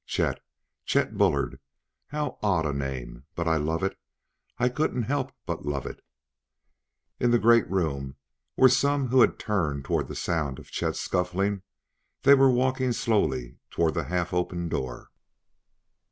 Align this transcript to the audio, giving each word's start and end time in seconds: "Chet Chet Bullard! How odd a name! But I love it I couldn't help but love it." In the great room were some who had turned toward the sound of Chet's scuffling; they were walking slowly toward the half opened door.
"Chet 0.07 0.43
Chet 0.83 1.15
Bullard! 1.15 1.59
How 2.07 2.39
odd 2.41 2.65
a 2.65 2.73
name! 2.73 3.25
But 3.35 3.47
I 3.47 3.57
love 3.57 3.83
it 3.83 3.99
I 4.57 4.67
couldn't 4.67 5.03
help 5.03 5.31
but 5.45 5.63
love 5.63 5.85
it." 5.85 6.03
In 7.19 7.29
the 7.29 7.37
great 7.37 7.69
room 7.69 8.15
were 8.57 8.67
some 8.67 9.09
who 9.09 9.21
had 9.21 9.37
turned 9.37 9.85
toward 9.85 10.07
the 10.07 10.15
sound 10.15 10.57
of 10.57 10.71
Chet's 10.71 11.01
scuffling; 11.01 11.61
they 12.23 12.33
were 12.33 12.49
walking 12.49 12.93
slowly 12.93 13.59
toward 13.69 13.93
the 13.93 14.05
half 14.05 14.33
opened 14.33 14.71
door. 14.71 15.11